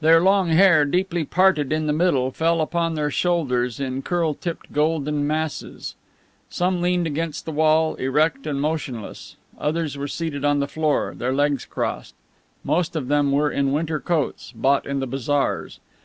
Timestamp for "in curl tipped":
3.80-4.72